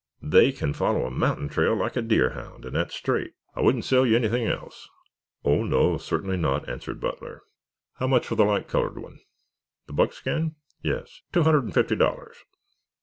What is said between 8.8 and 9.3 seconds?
one?"